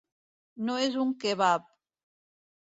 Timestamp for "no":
0.69-0.77